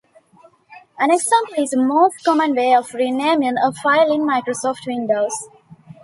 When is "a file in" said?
3.63-4.21